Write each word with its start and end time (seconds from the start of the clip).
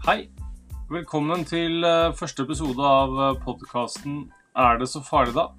Hei. 0.00 0.30
Velkommen 0.88 1.42
til 1.44 1.84
eh, 1.84 2.14
første 2.16 2.46
episode 2.46 2.80
av 2.80 3.34
podkasten 3.44 4.22
Er 4.56 4.78
det 4.80 4.86
så 4.88 5.02
farlig, 5.04 5.34
da? 5.36 5.50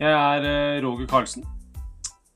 Jeg 0.00 0.10
er 0.10 0.46
eh, 0.48 0.78
Roger 0.82 1.06
Karlsen. 1.06 1.44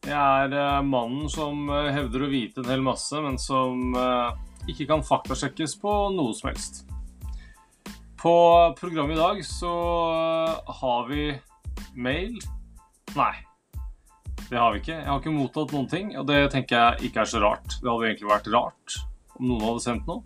Jeg 0.06 0.14
er 0.14 0.54
eh, 0.54 0.84
mannen 0.86 1.26
som 1.26 1.66
eh, 1.74 1.88
hevder 1.90 2.22
å 2.22 2.30
vite 2.30 2.62
en 2.62 2.70
hel 2.70 2.84
masse, 2.86 3.18
men 3.18 3.34
som 3.34 3.98
eh, 3.98 4.38
ikke 4.70 4.86
kan 4.92 5.02
faktasjekkes 5.02 5.74
på 5.82 5.96
noe 6.14 6.36
som 6.38 6.52
helst. 6.52 6.84
På 8.22 8.36
programmet 8.78 9.18
i 9.18 9.20
dag 9.24 9.42
så 9.42 9.74
eh, 10.14 10.72
har 10.84 11.10
vi 11.10 11.26
mail. 11.98 12.38
Nei, 13.18 13.34
det 14.46 14.62
har 14.62 14.70
vi 14.70 14.84
ikke. 14.84 15.00
Jeg 15.02 15.10
har 15.10 15.18
ikke 15.18 15.34
mottatt 15.34 15.74
noen 15.74 15.90
ting, 15.90 16.14
og 16.14 16.30
det 16.30 16.44
tenker 16.54 16.78
jeg 16.78 17.10
ikke 17.10 17.26
er 17.26 17.34
så 17.34 17.42
rart. 17.42 17.74
Det 17.74 17.90
hadde 17.90 18.12
egentlig 18.12 18.32
vært 18.36 18.54
rart 18.54 19.00
om 19.40 19.50
noen 19.50 19.66
hadde 19.72 19.86
sendt 19.90 20.06
noe. 20.14 20.22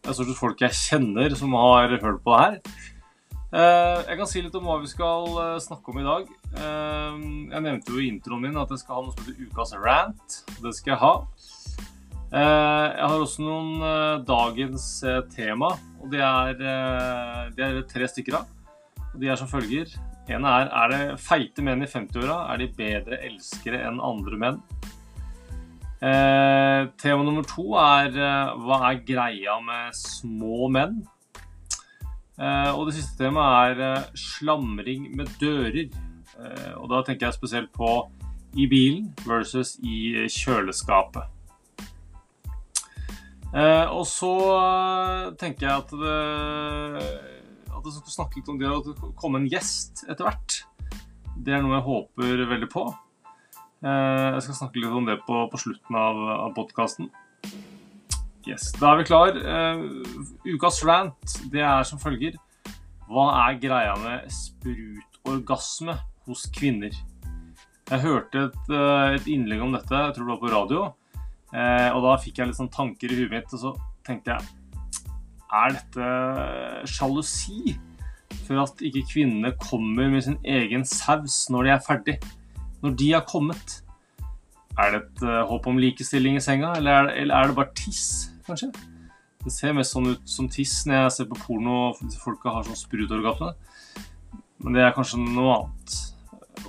Det 0.00 0.08
er 0.08 0.16
stort 0.16 0.30
sett 0.30 0.40
folk 0.40 0.62
jeg 0.64 0.76
kjenner 0.78 1.34
som 1.36 1.52
har 1.58 1.92
hørt 2.00 2.22
på 2.24 2.32
det 2.34 2.40
her. 2.44 2.56
Eh, 3.50 3.98
Jeg 4.08 4.16
kan 4.20 4.28
si 4.30 4.42
litt 4.42 4.54
om 4.54 4.64
hva 4.68 4.78
vi 4.80 4.88
skal 4.90 5.26
eh, 5.42 5.56
snakke 5.60 5.92
om 5.92 5.98
i 6.00 6.06
dag. 6.06 6.28
Eh, 6.56 7.18
Jeg 7.52 7.64
nevnte 7.66 7.92
jo 7.92 8.00
i 8.00 8.08
introen 8.08 8.44
min 8.46 8.56
at 8.60 8.70
jeg 8.70 8.82
skal 8.84 8.96
ha 8.96 9.02
noe 9.04 9.14
som 9.14 9.26
heter 9.26 9.48
Ukas 9.50 9.74
rant. 9.76 10.38
Det 10.62 10.74
skal 10.78 10.94
jeg 10.94 11.02
ha. 11.02 11.14
Jeg 12.30 13.06
har 13.10 13.16
også 13.18 13.42
noen 13.42 14.22
dagens 14.22 14.84
tema, 15.34 15.72
og 15.98 16.12
det 16.12 16.20
er, 16.22 16.52
det 17.56 17.64
er 17.66 17.80
tre 17.90 18.06
stykker 18.06 18.36
av. 18.38 18.52
De 19.18 19.26
er 19.26 19.34
som 19.40 19.50
følger. 19.50 19.90
En 20.30 20.46
er 20.46 20.70
er 20.70 20.92
det 20.94 21.00
feite 21.18 21.64
menn 21.66 21.82
i 21.82 21.88
50-åra 21.90 22.36
er 22.52 22.62
de 22.62 22.68
bedre 22.78 23.18
elskere 23.26 23.80
enn 23.88 23.98
andre 23.98 24.38
menn. 24.38 24.60
Eh, 26.00 26.86
tema 26.96 27.24
nummer 27.26 27.44
to 27.44 27.74
er 27.76 28.14
eh, 28.16 28.52
hva 28.64 28.78
er 28.88 29.02
greia 29.04 29.58
med 29.60 29.92
små 29.92 30.70
menn? 30.72 31.02
Eh, 32.40 32.70
og 32.72 32.86
det 32.88 32.94
siste 32.96 33.18
temaet 33.20 33.74
er 33.74 33.82
eh, 33.84 34.06
slamring 34.16 35.10
med 35.12 35.28
dører. 35.42 35.90
Eh, 36.40 36.72
og 36.78 36.88
da 36.88 37.02
tenker 37.04 37.28
jeg 37.28 37.36
spesielt 37.36 37.68
på 37.76 37.90
i 38.56 38.64
bilen 38.70 39.10
versus 39.28 39.74
i 39.84 40.24
kjøleskapet. 40.24 41.28
Eh, 43.52 43.86
og 43.92 44.06
så 44.08 44.32
tenker 45.36 45.68
jeg 45.68 45.84
at 45.84 45.94
det, 46.00 46.16
at 47.68 47.84
det 47.84 47.94
skal 47.98 48.16
snakke 48.16 48.40
litt 48.40 48.48
om 48.48 48.62
det 48.62 48.72
å 48.72 49.12
komme 49.20 49.42
en 49.42 49.52
gjest 49.52 50.06
etter 50.08 50.30
hvert. 50.30 50.62
Det 51.36 51.52
er 51.52 51.60
noe 51.60 51.76
jeg 51.76 51.88
håper 51.92 52.48
veldig 52.56 52.72
på. 52.72 52.88
Eh, 53.80 54.26
jeg 54.36 54.44
skal 54.44 54.56
snakke 54.58 54.80
litt 54.82 54.92
om 54.92 55.06
det 55.08 55.16
på, 55.24 55.40
på 55.48 55.58
slutten 55.60 55.96
av, 55.96 56.18
av 56.34 56.50
podkasten. 56.56 57.08
Yes, 58.48 58.70
da 58.76 58.92
er 58.92 59.00
vi 59.00 59.06
klar. 59.08 59.36
Eh, 59.36 59.84
ukas 60.52 60.82
rant 60.84 61.36
det 61.52 61.62
er 61.64 61.86
som 61.88 62.00
følger. 62.00 62.36
Hva 63.10 63.30
er 63.46 63.60
greia 63.62 63.94
med 64.02 64.26
sprutorgasme 64.34 65.96
hos 66.28 66.44
kvinner? 66.52 66.92
Jeg 67.90 68.04
hørte 68.04 68.50
et, 68.50 68.68
eh, 68.68 69.06
et 69.16 69.30
innlegg 69.32 69.64
om 69.64 69.72
dette, 69.74 69.96
jeg 69.96 70.16
tror 70.16 70.28
det 70.28 70.34
var 70.34 70.42
på 70.42 70.54
radio. 70.54 70.88
Og 71.50 72.04
da 72.04 72.10
fikk 72.22 72.36
jeg 72.38 72.46
litt 72.46 72.58
sånn 72.60 72.70
tanker 72.70 73.10
i 73.10 73.16
huet 73.18 73.32
mitt, 73.32 73.54
og 73.56 73.58
så 73.58 73.70
tenkte 74.06 74.36
jeg 74.36 74.44
Er 75.50 75.72
dette 75.74 76.10
sjalusi 76.86 77.72
for 78.44 78.60
at 78.62 78.84
ikke 78.86 79.02
kvinnene 79.08 79.50
kommer 79.58 80.06
med 80.12 80.22
sin 80.22 80.38
egen 80.46 80.86
saus 80.86 81.48
når 81.50 81.66
de 81.66 81.72
er 81.74 81.82
ferdig? 81.82 82.16
Når 82.80 82.96
de 82.96 83.12
har 83.12 83.24
kommet? 83.28 83.80
Er 84.80 84.94
det 84.94 85.00
et 85.02 85.24
eh, 85.26 85.40
håp 85.50 85.66
om 85.68 85.80
likestilling 85.80 86.38
i 86.38 86.44
senga, 86.44 86.72
eller 86.78 86.94
er, 86.94 87.08
det, 87.08 87.16
eller 87.22 87.36
er 87.36 87.50
det 87.50 87.56
bare 87.58 87.74
tiss, 87.76 88.30
kanskje? 88.46 88.70
Det 89.40 89.52
ser 89.52 89.74
mest 89.76 89.96
sånn 89.96 90.12
ut 90.12 90.28
som 90.28 90.48
tiss 90.52 90.82
når 90.88 91.04
jeg 91.04 91.12
ser 91.16 91.28
på 91.30 91.40
porno 91.42 91.76
og 91.90 92.00
folka 92.20 92.52
har 92.54 92.64
sånn 92.64 92.78
sprutorgasme. 92.78 93.50
Men 94.64 94.76
det 94.76 94.84
er 94.84 94.96
kanskje 94.96 95.20
noe 95.20 95.58
annet. 95.58 95.98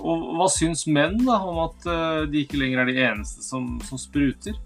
Og 0.00 0.28
hva 0.38 0.48
syns 0.52 0.86
menn 0.88 1.18
da 1.24 1.38
om 1.48 1.62
at 1.66 1.88
eh, 1.88 2.20
de 2.32 2.44
ikke 2.44 2.60
lenger 2.60 2.82
er 2.82 2.90
de 2.90 3.00
eneste 3.06 3.44
som, 3.46 3.74
som 3.88 4.00
spruter? 4.00 4.56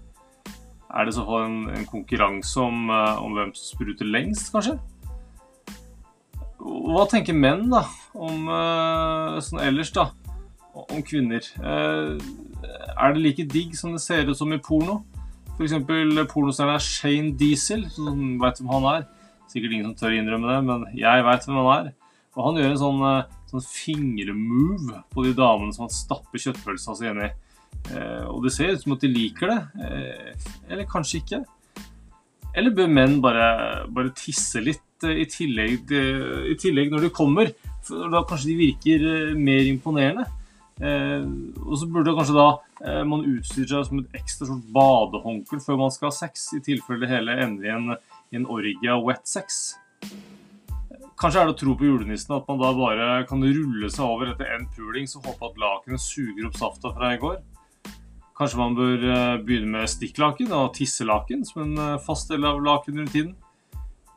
Er 0.87 1.07
det 1.07 1.13
i 1.13 1.17
så 1.17 1.25
fall 1.27 1.45
en, 1.45 1.57
en 1.75 1.87
konkurranse 1.87 2.63
om, 2.63 2.87
eh, 2.91 3.23
om 3.23 3.35
hvem 3.37 3.55
som 3.55 3.75
spruter 3.75 4.07
lengst, 4.07 4.51
kanskje? 4.55 4.77
Hva 6.57 7.03
tenker 7.11 7.35
menn 7.37 7.67
da 7.71 7.85
om 8.17 8.47
sånn 9.43 9.61
ellers, 9.61 9.91
da? 9.95 10.09
Om 10.93 11.03
kvinner? 11.03 11.43
Eh, 11.59 12.17
er 12.97 13.13
det 13.13 13.21
like 13.21 13.45
digg 13.51 13.75
som 13.77 13.93
det 13.95 14.01
ser 14.03 14.29
ut 14.29 14.37
som 14.39 14.53
i 14.55 14.59
porno? 14.63 15.01
F.eks. 15.57 15.73
pornostjerna 16.31 16.77
Shane 16.79 17.33
Diesel, 17.37 17.87
som 17.91 18.37
veit 18.41 18.61
hvem 18.61 18.71
han 18.75 18.87
er. 18.93 19.07
Sikkert 19.51 19.73
ingen 19.73 19.89
som 19.89 19.97
tør 19.99 20.15
innrømme 20.15 20.51
det, 20.51 20.59
men 20.67 20.85
jeg 20.95 21.25
veit 21.27 21.47
hvem 21.47 21.59
han 21.59 21.73
er. 21.73 21.91
Og 22.37 22.45
han 22.45 22.61
gjør 22.61 22.71
en 22.71 22.81
sånn, 22.83 23.03
eh, 23.09 23.35
sånn 23.51 23.65
fingermove 23.65 25.03
på 25.11 25.27
de 25.27 25.35
damene 25.35 25.75
som 25.75 25.87
han 25.87 25.93
stapper 25.93 26.43
kjøttpølsa 26.45 26.95
si 26.95 27.09
inn 27.09 27.21
i. 27.25 27.31
Eh, 27.91 28.25
og 28.29 28.41
det 28.45 28.53
ser 28.55 28.73
ut 28.73 28.83
som 28.83 28.95
at 28.95 29.03
de 29.03 29.11
liker 29.11 29.51
det. 29.51 29.61
Eller 30.69 30.87
kanskje 30.89 31.23
ikke. 31.23 31.43
Eller 32.57 32.73
bør 32.73 32.89
menn 32.89 33.19
bare, 33.21 33.85
bare 33.93 34.15
tisse 34.17 34.61
litt 34.63 34.83
i 35.05 35.27
tillegg, 35.29 35.91
i 36.49 36.55
tillegg 36.57 36.89
når 36.89 37.05
de 37.05 37.13
kommer? 37.13 37.51
For 37.85 38.09
da 38.09 38.23
kanskje 38.25 38.49
de 38.53 38.61
virker 38.63 39.03
mer 39.37 39.67
imponerende. 39.69 40.25
Eh, 40.77 41.25
og 41.63 41.75
så 41.81 41.89
burde 41.89 42.13
kanskje 42.13 42.37
da 42.37 42.47
eh, 42.85 43.03
man 43.09 43.25
utstyre 43.25 43.71
seg 43.71 43.87
som 43.89 44.01
et 44.03 44.17
ekstra 44.19 44.45
stort 44.49 44.69
badehåndkle 44.75 45.61
før 45.63 45.79
man 45.81 45.93
skal 45.93 46.11
ha 46.11 46.15
sex, 46.15 46.51
i 46.53 46.61
tilfelle 46.65 47.01
det 47.05 47.11
hele 47.15 47.37
ender 47.47 47.65
i 47.65 47.73
en, 47.73 47.93
i 48.31 48.39
en 48.39 48.49
orgie 48.53 48.93
av 48.93 49.05
wet 49.07 49.25
sex. 49.29 49.77
Kanskje 51.17 51.41
er 51.41 51.49
det 51.49 51.55
å 51.55 51.57
tro 51.57 51.73
på 51.73 51.87
julenissen 51.87 52.35
at 52.35 52.45
man 52.45 52.59
da 52.61 52.69
bare 52.77 53.05
kan 53.29 53.41
rulle 53.41 53.89
seg 53.89 54.05
over 54.05 54.35
etter 54.35 54.51
en 54.53 54.67
puling 54.75 55.09
og 55.17 55.31
håpe 55.31 55.49
at 55.49 55.61
lakenet 55.63 56.03
suger 56.03 56.45
opp 56.45 56.59
safta 56.59 56.93
fra 56.93 57.15
i 57.15 57.21
går. 57.21 57.39
Kanskje 58.37 58.59
man 58.59 58.77
bør 58.77 59.01
eh, 59.01 59.39
begynne 59.41 59.79
med 59.79 59.89
stikklaken 59.89 60.53
og 60.53 60.75
tisselaken 60.77 61.41
som 61.47 61.63
en 61.63 61.79
eh, 61.81 62.01
fast 62.05 62.29
del 62.29 62.45
av 62.45 62.61
lakenrutinen. 62.61 63.33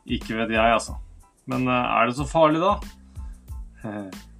Ikke 0.05 0.37
vet 0.37 0.53
jeg, 0.53 0.75
altså. 0.75 0.99
Men 1.49 1.65
eh, 1.65 1.95
er 1.97 2.11
det 2.11 2.19
så 2.19 2.27
farlig, 2.29 2.61
da? 2.61 2.77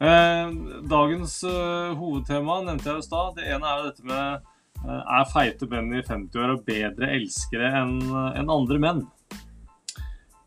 Eh, 0.00 0.50
Dagens 0.82 1.38
eh, 1.44 1.94
hovedtema 1.96 2.60
nevnte 2.66 2.90
jeg 2.90 3.00
i 3.00 3.06
stad. 3.06 3.38
Det 3.38 3.46
ene 3.48 3.70
er 3.70 3.86
dette 3.86 4.04
med 4.04 4.42
eh, 4.84 5.14
Er 5.20 5.30
feite 5.30 5.68
menn 5.70 5.88
i 5.96 6.02
50-åra 6.04 6.58
bedre 6.66 7.12
elskere 7.16 7.70
enn 7.80 8.52
andre 8.52 8.80
menn? 8.82 9.06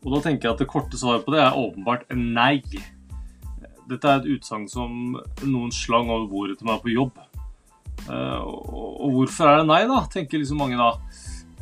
Og 0.00 0.14
da 0.14 0.22
tenker 0.24 0.48
jeg 0.48 0.54
at 0.54 0.62
det 0.62 0.70
korte 0.70 1.00
svaret 1.00 1.26
på 1.26 1.34
det 1.34 1.42
er 1.42 1.58
åpenbart 1.58 2.06
nei. 2.14 2.62
Dette 3.90 4.06
er 4.06 4.22
et 4.22 4.30
utsagn 4.36 4.68
som 4.70 5.18
noen 5.42 5.74
slang 5.74 6.08
over 6.08 6.30
bordet 6.30 6.56
til 6.60 6.70
meg 6.70 6.80
på 6.80 6.94
jobb. 6.94 7.18
Og 8.08 9.10
hvorfor 9.12 9.50
er 9.50 9.58
det 9.60 9.66
nei, 9.68 9.82
da, 9.90 9.98
tenker 10.08 10.40
liksom 10.40 10.62
mange 10.62 10.78
da. 10.80 10.94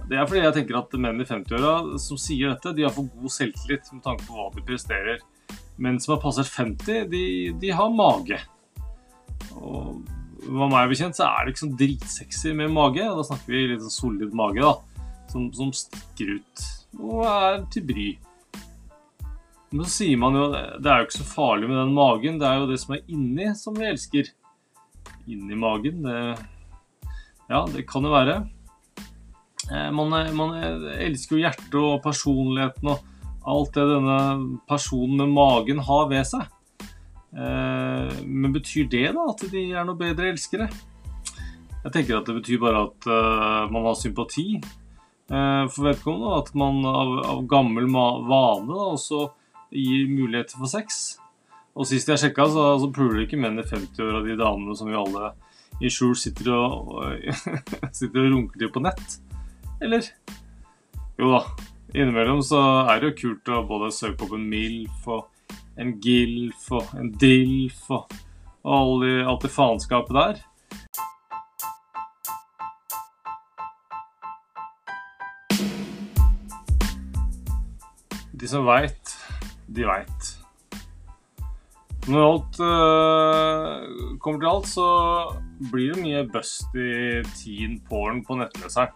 Det 0.07 0.21
er 0.21 0.29
fordi 0.29 0.45
jeg 0.45 0.55
tenker 0.61 0.79
at 0.79 0.95
menn 1.03 1.19
i 1.19 1.27
50-åra 1.27 1.99
som 1.99 2.21
sier 2.21 2.53
dette, 2.53 2.77
de 2.77 2.87
har 2.87 2.95
for 2.95 3.11
god 3.11 3.35
selvtillit 3.35 3.91
med 3.97 4.05
tanke 4.07 4.29
på 4.29 4.39
hva 4.39 4.47
de 4.55 4.63
presterer. 4.71 5.19
Menn 5.79 6.01
som 6.03 6.17
har 6.17 6.23
passert 6.23 6.51
50, 6.51 7.05
de, 7.13 7.25
de 7.61 7.71
har 7.75 7.91
mage. 7.95 8.39
Og 9.55 10.01
hva 10.49 10.69
meg 10.71 10.91
bekjent, 10.91 11.17
så 11.19 11.29
er 11.29 11.45
det 11.45 11.53
ikke 11.55 11.65
sånn 11.65 11.79
dritsexy 11.79 12.55
med 12.57 12.73
mage. 12.75 13.05
Da 13.05 13.27
snakker 13.27 13.55
vi 13.55 13.67
litt 13.73 13.85
sånn 13.85 13.95
solid 13.95 14.35
mage, 14.37 14.65
da. 14.65 15.05
Som, 15.29 15.51
som 15.53 15.75
stikker 15.77 16.39
ut 16.39 16.67
og 16.99 17.25
er 17.29 17.59
til 17.69 17.85
bry. 17.85 18.07
Men 19.69 19.85
så 19.85 19.91
sier 19.99 20.17
man 20.21 20.37
jo 20.39 20.47
det 20.55 20.89
er 20.89 21.03
jo 21.03 21.09
ikke 21.09 21.19
så 21.19 21.27
farlig 21.29 21.69
med 21.69 21.77
den 21.77 21.97
magen. 21.97 22.39
Det 22.41 22.47
er 22.49 22.63
jo 22.63 22.69
det 22.71 22.79
som 22.81 22.95
er 22.97 23.03
inni, 23.13 23.51
som 23.59 23.77
vi 23.77 23.91
elsker. 23.91 24.31
Inni 25.29 25.59
magen, 25.59 26.07
det 26.07 26.23
Ja, 27.49 27.63
det 27.69 27.85
kan 27.89 28.05
jo 28.05 28.13
være. 28.13 28.39
Eh, 29.69 29.91
Man, 29.93 30.17
man 30.37 30.57
elsker 30.97 31.37
jo 31.37 31.45
hjertet 31.45 31.77
og 31.81 32.03
personligheten 32.05 32.89
og 32.93 33.05
alt 33.49 33.75
det 33.77 33.87
denne 33.89 34.19
personen 34.69 35.23
med 35.23 35.35
magen 35.37 35.83
har 35.85 36.09
ved 36.11 36.27
seg. 36.29 36.47
Eh, 37.33 38.19
Men 38.25 38.55
betyr 38.55 38.89
det 38.91 39.09
da 39.17 39.27
at 39.33 39.45
de 39.53 39.65
er 39.73 39.87
noe 39.89 39.99
bedre 39.99 40.33
elskere? 40.33 40.69
Jeg 41.85 41.95
tenker 41.95 42.19
at 42.19 42.29
det 42.29 42.37
betyr 42.41 42.61
bare 42.63 42.87
at 42.89 43.09
eh, 43.09 43.71
man 43.73 43.87
har 43.87 43.97
sympati 43.99 44.49
eh, 44.59 45.65
for 45.71 45.87
vedkommende, 45.87 46.39
at 46.43 46.53
man 46.59 46.83
av, 46.89 47.15
av 47.37 47.43
gammel 47.51 47.89
vane 47.93 48.69
da, 48.73 48.89
også 48.97 49.29
gir 49.71 50.09
muligheter 50.11 50.59
for 50.59 50.71
sex. 50.71 51.19
Og 51.79 51.87
sist 51.87 52.09
jeg 52.11 52.19
sjekka, 52.19 52.49
så, 52.51 52.73
så 52.83 52.91
puler 52.91 53.23
ikke 53.23 53.39
menn 53.39 53.61
i 53.61 53.67
50-åra 53.67 54.25
de 54.27 54.39
damene 54.41 54.75
som 54.77 54.91
vi 54.91 54.99
alle 54.99 55.33
i 55.79 55.91
skjul 55.93 56.17
sitter 56.19 56.51
og, 56.57 56.95
og 56.99 57.43
sitter 57.99 58.25
og 58.25 58.33
runker 58.33 58.65
til 58.65 58.73
på 58.75 58.83
nett. 58.83 59.19
Eller? 59.85 60.09
Jo 61.21 61.31
da, 61.37 61.45
innimellom 61.95 62.43
så 62.45 62.61
er 62.89 63.01
det 63.01 63.13
jo 63.13 63.19
kult 63.23 63.53
å 63.55 63.65
både 63.69 63.93
søke 63.95 64.27
opp 64.27 64.37
en 64.37 64.49
MILF 64.51 65.09
og 65.15 65.55
en 65.79 65.95
GILF 66.03 66.71
og 66.77 66.95
en 66.99 67.13
DILF 67.21 67.91
og, 67.95 68.15
og 68.69 69.07
alt 69.07 69.45
det 69.47 69.55
faenskapet 69.55 70.17
der. 70.19 70.45
de 78.39 78.47
som 78.47 78.67
veit, 78.67 79.15
de 79.67 79.87
veit. 79.87 80.29
Når 82.09 82.25
alt 82.25 82.61
øh, 82.65 84.19
kommer 84.23 84.41
til 84.41 84.51
alt, 84.53 84.69
så 84.71 84.87
blir 85.73 85.93
det 85.93 86.05
mye 86.05 86.25
bust 86.33 86.79
i 86.79 87.21
teen 87.35 87.79
porn 87.89 88.23
på 88.25 88.39
nettleseren. 88.39 88.95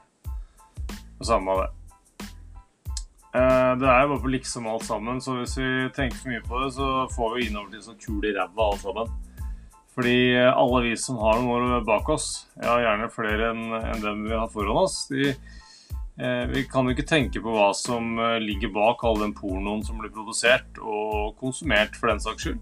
Og 1.19 1.27
samme 1.27 1.53
av 1.53 1.65
det. 1.65 1.82
Uh, 3.33 3.73
det 3.81 3.89
er 3.89 4.03
jo 4.03 4.11
bare 4.13 4.23
på 4.25 4.33
liksom 4.35 4.67
alt 4.69 4.85
sammen, 4.85 5.21
så 5.25 5.39
hvis 5.39 5.57
vi 5.57 5.69
tenker 5.97 6.19
for 6.21 6.33
mye 6.33 6.45
på 6.45 6.63
det, 6.63 6.71
så 6.77 6.89
får 7.15 7.37
vi 7.37 7.47
innover 7.49 7.73
til 7.73 7.85
sånn 7.87 8.01
kul 8.03 8.27
i 8.29 8.35
ræva 8.37 8.67
alle 8.69 8.83
sammen. 8.83 9.15
Fordi 9.93 10.19
alle 10.49 10.83
vi 10.87 10.93
som 10.97 11.19
har 11.21 11.41
noen 11.41 11.75
år 11.79 11.85
bak 11.85 12.09
oss, 12.13 12.47
ja 12.61 12.79
gjerne 12.81 13.11
flere 13.13 13.51
enn 13.53 13.75
en 13.77 14.05
dem 14.05 14.23
vi 14.25 14.37
har 14.37 14.49
foran 14.53 14.83
oss, 14.85 15.03
de, 15.13 15.33
uh, 16.21 16.45
vi 16.53 16.67
kan 16.69 16.89
jo 16.89 16.97
ikke 16.97 17.09
tenke 17.09 17.45
på 17.45 17.57
hva 17.57 17.71
som 17.77 18.21
ligger 18.45 18.73
bak 18.73 19.05
all 19.09 19.21
den 19.25 19.37
pornoen 19.37 19.85
som 19.85 20.01
blir 20.01 20.13
produsert 20.13 20.81
og 20.81 21.33
konsumert, 21.41 21.97
for 21.97 22.13
den 22.13 22.21
saks 22.25 22.49
skyld. 22.49 22.61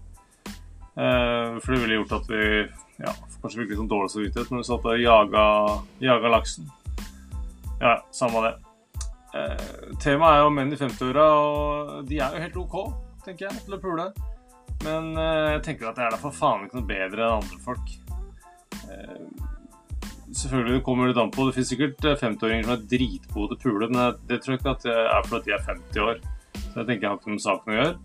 Eh, 0.95 1.59
for 1.59 1.71
det 1.71 1.79
ville 1.81 2.01
gjort 2.01 2.17
at 2.19 2.27
vi 2.27 2.41
ja, 2.99 3.13
kanskje 3.41 3.61
virket 3.61 3.71
litt 3.71 3.79
sånn 3.79 3.91
dårlig 3.91 4.11
samvittighet 4.11 4.49
når 4.51 4.59
vi 4.59 4.67
satt 4.67 4.87
og 4.91 4.99
jaga, 4.99 5.45
jaga 6.03 6.31
laksen. 6.33 6.67
Ja, 7.79 7.93
samme 8.13 8.43
det. 8.45 8.51
Eh, 9.37 9.69
temaet 10.03 10.35
er 10.35 10.43
jo 10.43 10.51
menn 10.55 10.73
i 10.73 10.79
50-åra, 10.79 11.27
og 11.39 12.09
de 12.09 12.19
er 12.19 12.35
jo 12.35 12.43
helt 12.43 12.59
OK, 12.65 12.75
tenker 13.25 13.47
jeg, 13.47 13.63
til 13.65 13.77
å 13.77 13.81
pule. 13.81 14.09
Men 14.83 15.11
eh, 15.15 15.47
jeg 15.55 15.63
tenker 15.69 15.91
at 15.91 15.99
det 15.99 16.05
er 16.07 16.13
da 16.15 16.19
for 16.21 16.35
faen 16.35 16.67
ikke 16.67 16.79
noe 16.81 16.89
bedre 16.89 17.27
enn 17.27 17.39
andre 17.39 17.63
folk. 17.63 17.97
Selvfølgelig 20.31 20.77
det 20.77 20.83
kommer 20.85 21.09
litt 21.09 21.19
an 21.19 21.31
på. 21.31 21.45
Det 21.47 21.57
finnes 21.57 21.71
sikkert 21.73 22.05
50-åringer 22.07 22.67
som 22.67 22.75
er 22.77 22.85
dritgode 22.91 23.57
til 23.57 23.57
å 23.57 23.63
pule, 23.63 23.89
men 23.91 24.21
det 24.29 24.39
tror 24.41 24.55
jeg 24.55 24.61
ikke 24.61 24.75
at 24.77 24.85
det 24.87 24.95
er 25.01 25.27
fordi 25.27 25.49
de 25.49 25.55
er 25.57 25.67
50 25.67 26.05
år. 26.05 26.21
Så 26.55 26.79
jeg 26.79 26.87
tenker 26.87 27.03
jeg 27.03 27.09
har 27.09 27.19
ikke 27.19 27.31
noe 27.31 27.37
med 27.37 27.45
saken 27.45 27.73
å 27.73 27.77
gjøre. 27.77 27.97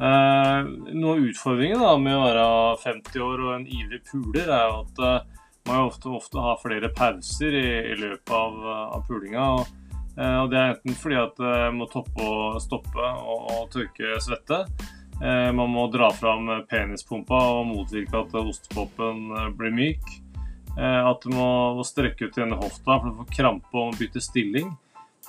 Eh, 0.00 0.68
noe 0.96 1.12
av 1.12 1.26
utfordringen 1.28 1.82
da, 1.82 1.90
med 2.00 2.16
å 2.16 2.22
være 2.24 2.44
50 2.86 3.20
år 3.20 3.42
og 3.44 3.52
en 3.58 3.66
ivrig 3.68 4.00
puler, 4.08 4.48
er 4.48 4.70
jo 4.70 4.78
at 4.78 5.02
eh, 5.04 5.42
man 5.68 5.82
ofte, 5.84 6.08
ofte 6.16 6.40
har 6.40 6.62
flere 6.62 6.88
pauser 6.96 7.56
i, 7.58 7.66
i 7.92 7.98
løpet 8.00 8.32
av, 8.32 8.56
av 8.96 9.04
pulinga. 9.08 9.44
Og, 9.58 9.68
eh, 9.68 9.79
og, 10.20 10.50
Det 10.50 10.58
er 10.58 10.72
enten 10.74 10.96
fordi 10.98 11.18
at 11.20 11.38
eh, 11.40 11.66
man 11.70 11.82
må 11.82 11.90
toppe 11.90 12.24
og 12.24 12.58
stoppe 12.62 13.00
og, 13.00 13.46
og 13.54 13.62
tørke 13.72 14.18
svette. 14.22 14.64
Eh, 15.20 15.48
man 15.56 15.72
må 15.72 15.86
dra 15.92 16.10
fram 16.16 16.50
penispumpa 16.68 17.38
og 17.56 17.70
motvirke 17.70 18.20
at 18.20 18.36
ostepopen 18.40 19.30
eh, 19.36 19.48
blir 19.56 19.76
myk. 19.76 20.18
at 20.80 21.24
du 21.26 21.32
må 21.34 21.82
strekke 21.84 22.28
ut 22.28 22.36
denne 22.38 22.56
hofta 22.56 22.94
for 23.00 23.08
å 23.10 23.16
få 23.18 23.24
krampe 23.34 23.76
og 23.76 23.96
bytte 23.98 24.22
stilling. 24.22 24.70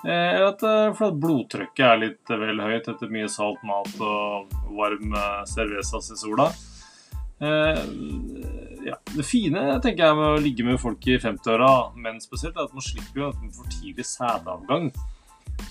Eller 0.06 0.46
at, 0.52 0.62
at 0.64 1.18
blodtrykket 1.18 1.82
er 1.82 1.98
litt 2.00 2.30
vel 2.30 2.62
høyt 2.62 2.88
etter 2.88 3.10
mye 3.12 3.28
salt 3.30 3.60
mat 3.68 3.90
og 4.00 4.54
varm 4.78 5.18
cerveza 5.50 5.98
i 5.98 6.20
sola. 6.22 6.48
Ja, 8.86 8.98
det 9.14 9.26
fine 9.28 9.64
tenker 9.84 10.08
jeg 10.08 10.18
med 10.18 10.28
å 10.28 10.42
ligge 10.42 10.66
med 10.66 10.80
folk 10.82 11.06
i 11.10 11.20
50-åra, 11.22 11.72
men 12.02 12.22
spesielt, 12.24 12.58
er 12.58 12.70
at 12.70 12.76
man 12.76 12.86
slipper 12.86 13.26
jo 13.26 13.32
for 13.58 13.76
tidlig 13.76 14.08
sædavgang. 14.10 14.90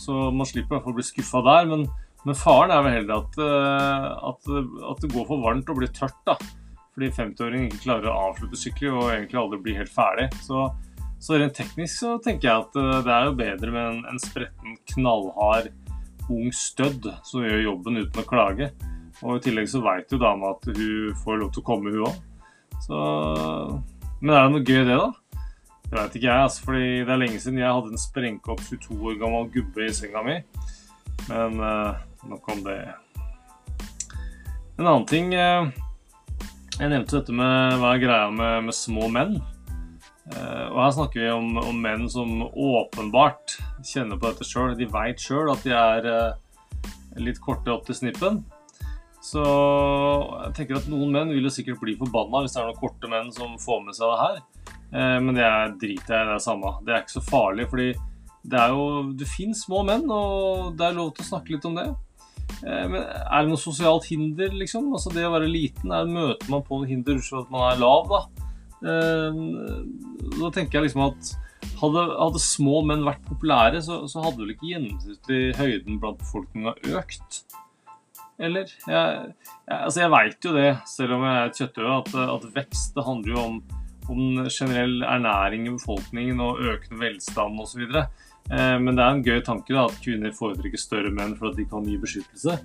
Så 0.01 0.29
man 0.35 0.49
slipper 0.49 0.75
i 0.75 0.77
hvert 0.77 0.87
fall 0.87 0.95
å 0.95 1.01
bli 1.01 1.09
skuffa 1.09 1.43
der. 1.47 1.67
Men, 1.71 1.87
men, 2.25 2.39
faren 2.39 2.75
er 2.75 2.85
vel 2.87 2.97
heller 3.01 3.25
at, 3.25 3.41
eh, 3.43 4.07
at, 4.31 4.53
at, 4.93 5.03
det 5.03 5.12
går 5.15 5.27
for 5.29 5.43
varmt 5.43 5.73
og 5.73 5.81
blir 5.81 5.91
tørt. 5.97 6.21
da. 6.29 6.39
Fordi 6.95 7.11
50-åringen 7.17 7.71
ikke 7.71 7.85
klarer 7.89 8.12
å 8.12 8.31
avslutte 8.31 8.61
skikkelig 8.61 8.95
og 8.95 9.11
egentlig 9.15 9.43
aldri 9.43 9.61
blir 9.67 9.83
helt 9.83 9.95
ferdig. 9.95 10.31
Så 10.47 10.69
så 11.21 11.37
rent 11.37 11.53
teknisk 11.53 11.99
så 12.01 12.15
tenker 12.25 12.49
jeg 12.49 12.63
at 12.63 12.77
eh, 12.81 13.03
det 13.05 13.13
er 13.13 13.27
jo 13.29 13.37
bedre 13.37 13.73
med 13.75 13.89
en, 13.91 13.99
en 14.09 14.21
spretten, 14.23 14.79
knallhard, 14.95 15.69
ung 16.33 16.49
stødd 16.55 17.11
som 17.27 17.45
gjør 17.45 17.67
jobben 17.67 18.01
uten 18.01 18.23
å 18.23 18.29
klage. 18.29 18.71
Og 19.21 19.37
i 19.37 19.43
tillegg 19.45 19.69
så 19.69 19.83
veit 19.85 20.13
jo 20.13 20.21
dama 20.21 20.55
at 20.55 20.65
hun 20.71 21.13
får 21.21 21.43
lov 21.43 21.51
til 21.53 21.61
å 21.61 21.67
komme, 21.67 21.93
hun 21.93 22.06
òg. 22.09 22.23
Men 22.88 24.32
er 24.32 24.47
det 24.47 24.53
noe 24.55 24.65
gøy, 24.65 24.81
i 24.82 24.88
det, 24.88 24.97
da? 24.97 25.11
Det 25.91 25.99
veit 25.99 26.17
ikke 26.17 26.29
jeg, 26.29 26.47
altså, 26.47 26.65
fordi 26.69 26.88
det 27.03 27.11
er 27.11 27.19
lenge 27.19 27.38
siden 27.43 27.59
jeg 27.59 27.75
hadde 27.75 27.91
en 27.91 27.99
sprengkopp 27.99 28.61
22 28.62 28.99
år 29.11 29.17
gammel 29.19 29.49
gubbe 29.50 29.87
i 29.88 29.94
senga 29.94 30.23
mi. 30.23 30.37
Men 31.27 31.59
uh, 31.59 31.99
nok 32.31 32.50
om 32.53 32.61
det. 32.62 32.77
En 34.79 34.87
annen 34.87 35.06
ting 35.09 35.35
uh, 35.35 35.67
Jeg 36.79 36.93
nevnte 36.93 37.19
dette 37.19 37.35
med 37.37 37.81
hva 37.81 37.91
er 37.93 38.05
greia 38.05 38.31
med, 38.32 38.69
med 38.69 38.77
små 38.77 39.11
menn. 39.12 39.41
Uh, 40.31 40.71
og 40.71 40.79
her 40.85 40.94
snakker 40.94 41.25
vi 41.25 41.32
om, 41.35 41.59
om 41.59 41.82
menn 41.82 42.06
som 42.12 42.47
åpenbart 42.47 43.59
kjenner 43.82 44.15
på 44.15 44.31
dette 44.31 44.47
sjøl. 44.47 44.77
De 44.79 44.87
veit 44.94 45.19
sjøl 45.21 45.50
at 45.50 45.67
de 45.67 45.75
er 45.75 46.06
uh, 46.06 46.87
litt 47.19 47.43
korte 47.43 47.75
opp 47.75 47.88
til 47.88 47.99
snippen. 47.99 48.44
Så 49.20 49.43
jeg 49.44 50.52
tenker 50.56 50.78
at 50.78 50.88
noen 50.88 51.12
menn 51.12 51.32
vil 51.34 51.44
jo 51.44 51.52
sikkert 51.52 51.81
bli 51.82 51.96
forbanna 52.00 52.40
hvis 52.43 52.55
det 52.56 52.62
er 52.62 52.70
noen 52.70 52.81
korte 52.81 53.11
menn 53.12 53.28
som 53.34 53.58
får 53.61 53.82
med 53.84 53.96
seg 53.99 54.12
det 54.12 54.20
her. 54.20 54.38
Eh, 54.96 55.17
men 55.20 55.37
det 55.37 55.44
er 55.44 55.75
driter 55.81 56.17
jeg 56.17 56.25
i, 56.25 56.28
det 56.31 56.37
er 56.37 56.44
samme. 56.44 56.72
Det 56.87 56.94
er 56.94 57.05
ikke 57.05 57.19
så 57.19 57.26
farlig, 57.26 57.67
fordi 57.72 57.90
det 58.50 58.56
er 58.56 58.72
jo 58.72 58.84
Det 59.20 59.28
fins 59.28 59.67
små 59.67 59.82
menn, 59.84 60.06
og 60.08 60.72
det 60.78 60.87
er 60.87 60.96
lov 60.96 61.12
til 61.12 61.26
å 61.26 61.31
snakke 61.34 61.52
litt 61.52 61.69
om 61.69 61.76
det. 61.76 61.90
Men 62.64 62.96
er 63.05 63.44
det 63.44 63.50
noe 63.52 63.61
sosialt 63.61 64.08
hinder, 64.11 64.50
liksom? 64.58 64.88
Altså 64.96 65.12
det 65.14 65.22
å 65.28 65.32
være 65.32 65.46
liten, 65.49 65.93
er, 65.94 66.08
møter 66.08 66.49
man 66.50 66.64
på 66.67 66.81
noe 66.81 66.88
hinder 66.88 67.20
for 67.22 67.44
at 67.44 67.52
man 67.52 67.69
er 67.69 67.78
lav, 67.78 68.08
da? 68.11 68.22
Da 70.40 70.50
tenker 70.56 70.81
jeg 70.81 70.88
liksom 70.88 71.05
at 71.05 71.31
hadde, 71.81 72.02
hadde 72.17 72.43
små 72.43 72.81
menn 72.88 73.05
vært 73.06 73.22
populære, 73.28 73.81
så, 73.84 74.02
så 74.11 74.25
hadde 74.25 74.43
vel 74.43 74.55
ikke 74.55 74.72
gjennomsnittlig 74.72 75.40
høyden 75.61 76.00
blant 76.02 76.20
befolkninga 76.25 76.75
økt? 76.99 77.43
Eller? 78.41 78.73
Jeg, 78.89 79.35
jeg, 79.69 79.77
altså 79.77 80.03
jeg 80.03 80.13
veit 80.15 80.49
jo 80.49 80.55
det, 80.57 80.71
selv 80.89 81.17
om 81.19 81.27
jeg 81.29 81.37
er 81.37 81.51
et 81.51 81.61
kjøttøye, 81.61 81.95
at, 81.99 82.13
at, 82.25 82.49
vekst 82.57 82.97
det 82.97 83.07
handler 83.07 83.35
jo 83.35 83.41
om, 83.45 83.57
om 84.11 84.23
generell 84.49 85.05
ernæring 85.05 85.69
i 85.69 85.75
befolkningen 85.77 86.43
og 86.45 86.63
økende 86.73 87.03
velstand 87.03 87.61
osv. 87.63 87.87
Eh, 87.87 88.77
men 88.81 88.95
det 88.95 89.05
er 89.05 89.17
en 89.17 89.25
gøy 89.27 89.43
tanke 89.47 89.77
da, 89.77 89.87
at 89.87 90.01
kvinner 90.05 90.37
foretrekker 90.37 90.81
større 90.81 91.13
menn 91.15 91.37
for 91.39 91.53
at 91.53 91.61
de 91.61 91.69
kan 91.69 91.87
gi 91.87 91.99
beskyttelse. 92.01 92.57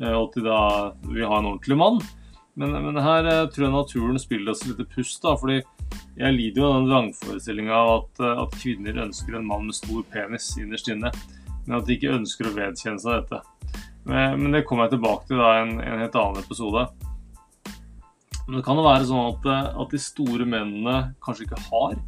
Eh, 0.00 0.14
og 0.14 0.30
at 0.30 0.38
de 0.38 0.46
da 0.48 0.62
vil 1.10 1.28
ha 1.28 1.38
en 1.38 1.52
ordentlig 1.54 1.78
mann. 1.78 2.00
Men, 2.58 2.74
men 2.84 2.98
her 3.00 3.28
eh, 3.28 3.46
tror 3.52 3.66
jeg 3.66 3.74
naturen 3.74 4.20
spiller 4.20 4.54
oss 4.54 4.66
litt 4.66 4.82
pust, 4.92 5.22
da, 5.22 5.36
fordi 5.38 5.60
jeg 6.18 6.36
lider 6.36 6.60
jo 6.60 6.66
av 6.66 6.74
den 6.76 6.88
vrangforestillinga 6.90 7.78
at, 7.94 8.22
eh, 8.22 8.42
at, 8.44 8.56
kvinner 8.62 9.04
ønsker 9.06 9.38
en 9.38 9.46
mann 9.48 9.68
med 9.68 9.78
stor 9.78 10.02
penis 10.12 10.50
innerst 10.60 10.90
inne, 10.92 11.12
men 11.66 11.78
at 11.78 11.86
de 11.86 11.96
ikke 11.96 12.16
ønsker 12.16 12.50
å 12.50 12.56
vedkjenne 12.56 13.02
seg 13.02 13.22
dette. 13.22 13.40
Men, 14.04 14.40
men 14.42 14.54
det 14.54 14.64
kommer 14.68 14.86
jeg 14.86 14.96
tilbake 14.96 15.28
til 15.28 15.42
i 15.42 15.50
en, 15.60 15.76
en, 15.82 16.00
helt 16.02 16.18
annen 16.18 16.42
episode. 16.42 16.86
Men 18.46 18.58
det 18.58 18.64
kan 18.66 18.80
jo 18.80 18.86
være 18.86 19.08
sånn 19.08 19.28
at, 19.28 19.50
eh, 19.52 19.68
at 19.84 19.94
de 19.94 20.00
store 20.02 20.48
mennene 20.48 20.96
kanskje 21.22 21.46
ikke 21.46 21.60
har 21.68 21.98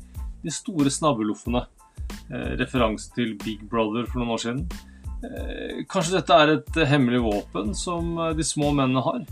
de 0.42 0.54
store 0.54 0.90
snabbeloffene. 0.90 1.64
Eh, 2.32 2.52
referanse 2.60 3.12
til 3.14 3.36
Big 3.44 3.62
Brother 3.70 4.08
for 4.08 4.22
noen 4.22 4.34
år 4.34 4.42
siden. 4.42 4.64
Eh, 5.22 5.82
kanskje 5.90 6.18
dette 6.18 6.38
er 6.42 6.56
et 6.56 6.82
hemmelig 6.90 7.22
våpen 7.24 7.74
som 7.78 8.16
de 8.36 8.46
små 8.46 8.72
mennene 8.74 9.04
har. 9.04 9.24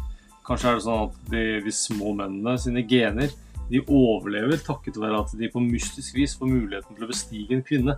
Kanskje 0.46 0.70
er 0.70 0.78
det 0.78 0.86
sånn 0.86 1.06
at 1.08 1.22
de, 1.32 1.44
de 1.64 1.74
små 1.74 2.14
mennene 2.18 2.58
sine 2.60 2.84
gener 2.88 3.32
de 3.70 3.82
overlever 3.86 4.58
takket 4.66 4.98
være 4.98 5.20
at 5.22 5.34
de 5.38 5.48
på 5.50 5.62
mystisk 5.62 6.16
vis 6.18 6.34
får 6.38 6.50
muligheten 6.50 6.96
til 6.96 7.06
å 7.06 7.10
bestige 7.10 7.54
en 7.54 7.62
kvinne. 7.66 7.94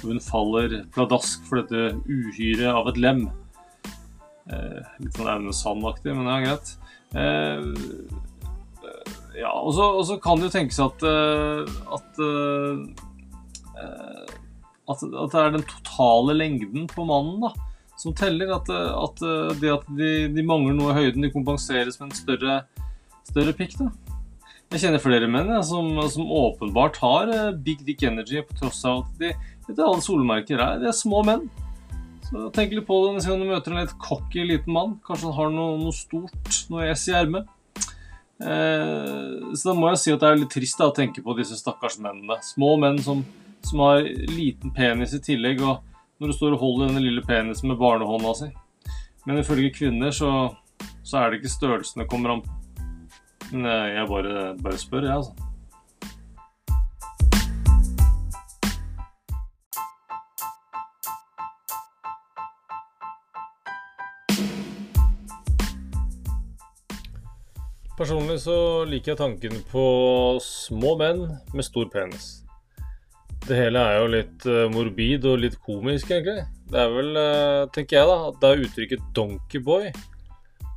Hun 0.00 0.20
faller 0.22 0.78
pladask 0.94 1.44
for 1.48 1.60
dette 1.60 1.98
uhyret 2.08 2.70
av 2.72 2.88
et 2.88 3.00
lem. 3.00 3.26
Eh, 4.50 4.82
litt 5.04 5.14
sånn 5.14 5.30
Aune 5.30 5.54
Sand-aktig, 5.54 6.14
men 6.16 6.26
det 6.26 6.34
er 6.34 6.46
greit. 6.48 6.72
Eh, 7.20 7.60
ja, 9.40 9.52
og 9.54 9.72
så 10.06 10.18
kan 10.22 10.40
det 10.40 10.48
jo 10.48 10.54
tenkes 10.56 10.80
at 10.82 11.02
eh, 11.06 11.62
at, 11.96 12.20
eh, 12.26 12.76
at, 14.90 15.02
at 15.06 15.34
det 15.34 15.42
er 15.42 15.54
den 15.54 15.66
totale 15.70 16.36
lengden 16.36 16.88
på 16.90 17.06
mannen, 17.08 17.46
da 17.46 17.54
som 18.00 18.14
teller. 18.16 18.48
At, 18.56 18.70
at 18.72 19.18
det 19.60 19.74
at 19.74 19.88
de, 19.92 20.12
de, 20.32 20.42
mangler 20.46 20.72
noe 20.72 20.94
i 20.94 21.02
høyden, 21.02 21.26
de 21.26 21.32
kompenseres 21.34 22.00
med 22.00 22.08
en 22.08 22.16
større, 22.16 22.54
større 23.28 23.52
pikk. 23.56 23.76
da. 23.76 23.90
Jeg 24.70 24.84
kjenner 24.86 25.02
flere 25.02 25.28
menn 25.28 25.50
ja, 25.52 25.60
som, 25.66 25.92
som, 26.08 26.30
åpenbart 26.30 26.96
har 27.02 27.32
big 27.60 27.82
dick 27.84 28.04
energy, 28.06 28.40
på 28.46 28.56
tross 28.56 28.80
av 28.88 29.02
at 29.02 29.20
de 29.20 29.34
etter 29.68 29.84
alle 29.84 30.00
solmerker 30.04 30.62
er. 30.62 30.80
De 30.80 30.88
er 30.88 30.96
små 30.96 31.20
menn. 31.26 31.44
Tenk 32.30 32.74
litt 32.76 32.86
på 32.86 32.96
det 33.04 33.16
neste 33.16 33.32
gang 33.32 33.42
du 33.42 33.48
møter 33.50 33.74
en 33.74 33.82
litt 33.82 33.96
cocky 33.98 34.44
liten 34.46 34.74
mann. 34.74 34.94
Kanskje 35.06 35.26
han 35.30 35.36
har 35.38 35.50
noe, 35.54 35.78
noe 35.80 35.94
stort, 35.94 36.60
noe 36.70 36.86
ess 36.92 37.08
i 37.10 37.16
ermet. 37.18 37.48
Eh, 38.40 39.50
så 39.52 39.72
da 39.72 39.74
må 39.76 39.90
jeg 39.90 40.00
si 40.00 40.14
at 40.14 40.22
det 40.22 40.30
er 40.30 40.38
litt 40.38 40.54
trist 40.54 40.78
da, 40.78 40.88
å 40.88 40.96
tenke 40.96 41.24
på 41.26 41.34
disse 41.38 41.58
stakkars 41.58 41.98
mennene. 41.98 42.38
Små 42.46 42.76
menn 42.80 43.02
som, 43.02 43.24
som 43.66 43.82
har 43.82 44.06
liten 44.30 44.70
penis 44.76 45.16
i 45.18 45.22
tillegg. 45.26 45.62
og 45.66 45.82
når 46.20 46.30
du 46.30 46.36
står 46.36 46.54
og 46.54 46.62
holder 46.62 46.90
denne 46.90 47.02
lille 47.02 47.22
penisen 47.24 47.70
med 47.72 47.80
barnehånda 47.80 48.32
si. 48.36 48.50
Men 49.26 49.40
ifølge 49.40 49.72
kvinner 49.72 50.12
så, 50.12 50.30
så 51.02 51.20
er 51.20 51.30
det 51.30 51.40
ikke 51.40 51.54
størrelsen 51.56 52.04
det 52.04 52.10
kommer 52.12 52.36
an 52.36 52.42
på. 52.44 52.56
Men 53.50 53.66
jeg 53.66 54.06
bare, 54.06 54.42
bare 54.60 54.78
spør, 54.78 55.08
jeg, 55.08 55.16
altså. 55.16 55.49
Personlig 68.00 68.38
så 68.40 68.54
liker 68.88 69.12
jeg 69.12 69.20
tanken 69.20 69.58
på 69.68 69.82
små 70.40 70.94
menn 70.96 71.18
med 71.52 71.66
stor 71.66 71.84
penis. 71.92 72.30
Det 73.44 73.58
hele 73.58 73.82
er 73.84 73.98
jo 73.98 74.06
litt 74.14 74.46
uh, 74.48 74.62
morbid 74.72 75.26
og 75.28 75.42
litt 75.42 75.58
komisk, 75.66 76.08
egentlig. 76.08 76.46
Det 76.70 76.80
er 76.80 76.94
vel, 76.94 77.10
uh, 77.12 77.68
tenker 77.74 77.98
jeg, 77.98 78.08
da, 78.08 78.16
at 78.30 78.40
det 78.40 78.50
er 78.50 78.64
uttrykket 78.64 79.04
'donkeyboy' 79.12 79.92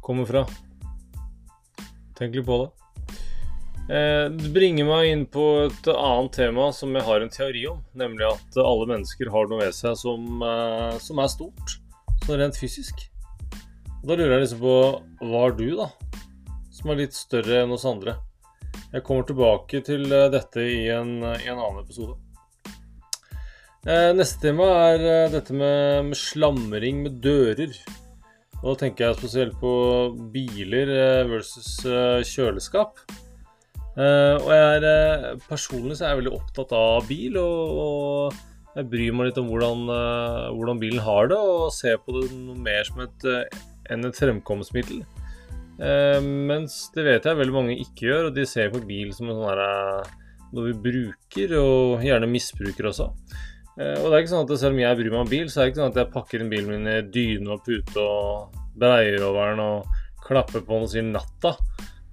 kommer 0.04 0.28
fra. 0.28 0.44
Tenk 2.20 2.36
litt 2.36 2.48
på 2.48 2.60
det. 2.66 2.70
Eh, 3.84 4.30
det 4.32 4.52
bringer 4.56 4.88
meg 4.88 5.10
inn 5.12 5.24
på 5.28 5.46
et 5.66 5.88
annet 5.92 6.36
tema 6.38 6.70
som 6.76 6.94
jeg 6.96 7.04
har 7.04 7.24
en 7.24 7.32
teori 7.32 7.66
om. 7.72 7.82
Nemlig 8.00 8.30
at 8.30 8.60
alle 8.64 8.88
mennesker 8.88 9.32
har 9.32 9.50
noe 9.50 9.64
ved 9.64 9.76
seg 9.76 9.98
som, 10.00 10.44
eh, 10.44 11.00
som 11.04 11.20
er 11.20 11.32
stort. 11.32 11.80
Sånn 12.24 12.40
rent 12.40 12.60
fysisk. 12.60 13.10
Og 14.02 14.08
da 14.08 14.16
lurer 14.16 14.38
jeg 14.38 14.46
liksom 14.46 14.64
på 14.64 14.78
hva 15.24 15.48
er 15.48 15.56
du, 15.60 15.70
da? 15.80 15.90
Som 16.84 16.92
er 16.92 16.98
litt 17.00 17.14
større 17.16 17.62
enn 17.64 17.72
oss 17.72 17.86
andre. 17.88 18.18
Jeg 18.92 19.06
kommer 19.08 19.24
tilbake 19.24 19.80
til 19.88 20.02
eh, 20.12 20.26
dette 20.34 20.66
i 20.68 20.90
en, 20.92 21.14
i 21.24 21.48
en 21.48 21.56
annen 21.56 21.80
episode. 21.80 22.18
Neste 23.88 24.40
tema 24.40 24.68
er 24.90 25.32
dette 25.32 25.56
med, 25.56 26.10
med 26.10 26.20
slamring 26.20 27.00
med 27.06 27.22
dører. 27.24 27.72
Og 28.60 28.66
da 28.66 28.76
tenker 28.82 29.06
jeg 29.06 29.20
spesielt 29.22 29.56
på 29.64 29.72
biler 30.36 30.92
versus 31.32 31.72
kjøleskap. 32.34 33.00
Og 33.96 34.52
jeg 34.56 34.84
er 34.84 35.42
personlig 35.50 35.98
så 36.00 36.06
er 36.06 36.14
jeg 36.14 36.22
veldig 36.24 36.36
opptatt 36.40 36.72
av 36.80 37.10
bil, 37.12 37.36
og, 37.40 38.40
jeg 38.76 38.88
bryr 38.92 39.12
meg 39.20 39.30
litt 39.30 39.42
om 39.44 39.52
hvordan, 39.52 39.84
hvordan, 40.56 40.80
bilen 40.84 41.04
har 41.04 41.28
det, 41.32 41.40
og 41.40 41.68
ser 41.76 42.00
på 42.00 42.16
det 42.16 42.30
noe 42.32 42.56
mer 42.64 42.88
som 42.88 43.04
et, 43.04 43.28
enn 43.92 44.08
et 44.08 44.24
fremkomstmiddel. 44.24 45.04
Mens 45.80 46.76
det 46.94 47.06
vet 47.08 47.26
jeg 47.26 47.40
veldig 47.40 47.56
mange 47.56 47.78
ikke 47.82 48.06
gjør, 48.06 48.28
og 48.30 48.36
de 48.36 48.46
ser 48.46 48.70
på 48.74 48.84
bil 48.86 49.14
som 49.16 49.32
en 49.32 49.40
sånn 49.40 50.12
noe 50.54 50.68
vi 50.68 50.74
bruker, 50.84 51.56
og 51.58 52.04
gjerne 52.06 52.30
misbruker 52.30 52.92
også. 52.92 53.08
og 53.10 54.04
det 54.06 54.12
er 54.12 54.20
ikke 54.20 54.34
sånn 54.36 54.46
at 54.46 54.54
selv 54.62 54.76
om 54.76 54.84
jeg 54.84 55.00
bryr 55.00 55.10
meg 55.16 55.24
om 55.24 55.32
bil, 55.32 55.48
så 55.50 55.60
er 55.60 55.66
det 55.66 55.72
ikke 55.72 55.82
sånn 55.82 55.96
at 55.96 56.02
jeg 56.04 56.14
pakker 56.14 56.44
inn 56.44 56.52
bilen 56.52 56.70
min 56.70 56.92
i 56.92 57.00
dyne 57.16 57.56
og 57.56 57.66
pute 57.66 58.04
og 58.04 58.60
breier 58.78 59.26
over 59.26 59.50
den 59.50 59.64
og 59.64 59.98
klapper 60.24 60.62
på 60.62 60.78
den 60.78 60.86
og 60.86 60.94
sier 60.94 61.10
'natta' 61.10 61.58